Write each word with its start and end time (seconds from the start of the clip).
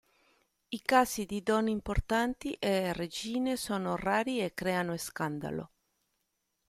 I 0.69 0.81
casi 0.81 1.25
di 1.27 1.43
donne 1.43 1.69
importanti 1.69 2.53
e 2.53 2.91
regine 2.91 3.55
sono 3.55 3.95
rari 3.95 4.41
e 4.43 4.51
creano 4.55 4.97
scandalo. 4.97 5.71